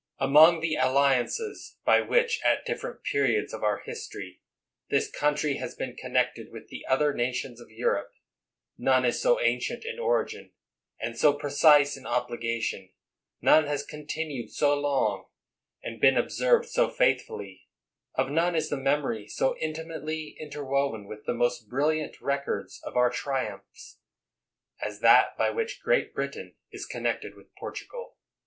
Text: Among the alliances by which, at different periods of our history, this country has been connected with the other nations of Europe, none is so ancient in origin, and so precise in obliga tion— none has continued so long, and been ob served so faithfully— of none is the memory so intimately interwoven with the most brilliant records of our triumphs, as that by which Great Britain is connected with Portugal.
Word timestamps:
Among 0.17 0.61
the 0.61 0.77
alliances 0.77 1.77
by 1.85 2.01
which, 2.01 2.41
at 2.43 2.65
different 2.65 3.03
periods 3.03 3.53
of 3.53 3.63
our 3.63 3.77
history, 3.85 4.41
this 4.89 5.07
country 5.11 5.57
has 5.57 5.75
been 5.75 5.95
connected 5.95 6.51
with 6.51 6.69
the 6.69 6.83
other 6.87 7.13
nations 7.13 7.61
of 7.61 7.69
Europe, 7.69 8.11
none 8.79 9.05
is 9.05 9.21
so 9.21 9.39
ancient 9.39 9.85
in 9.85 9.99
origin, 9.99 10.53
and 10.99 11.15
so 11.15 11.33
precise 11.33 11.95
in 11.95 12.05
obliga 12.05 12.59
tion— 12.63 12.89
none 13.43 13.67
has 13.67 13.85
continued 13.85 14.49
so 14.49 14.73
long, 14.73 15.25
and 15.83 16.01
been 16.01 16.17
ob 16.17 16.31
served 16.31 16.67
so 16.67 16.89
faithfully— 16.89 17.67
of 18.15 18.31
none 18.31 18.55
is 18.55 18.69
the 18.71 18.77
memory 18.77 19.27
so 19.27 19.55
intimately 19.59 20.35
interwoven 20.39 21.05
with 21.05 21.25
the 21.27 21.35
most 21.35 21.69
brilliant 21.69 22.19
records 22.19 22.81
of 22.83 22.97
our 22.97 23.11
triumphs, 23.11 23.99
as 24.81 24.99
that 25.01 25.37
by 25.37 25.51
which 25.51 25.79
Great 25.83 26.11
Britain 26.11 26.55
is 26.71 26.87
connected 26.87 27.35
with 27.35 27.53
Portugal. 27.55 28.15